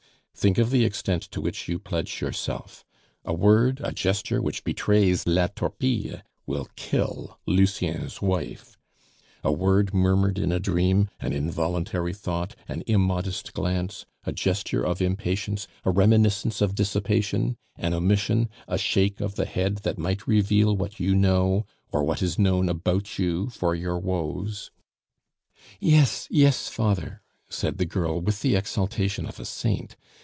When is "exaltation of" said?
28.55-29.39